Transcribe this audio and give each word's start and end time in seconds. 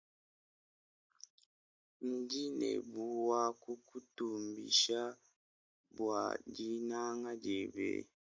Ndinebuwakukutumbisha 2.13 5.01
bwa 5.97 6.23
dinanga 6.55 7.31
diebe. 7.43 7.91